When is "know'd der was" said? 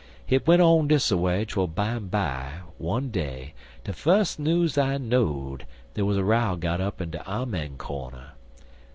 4.97-6.17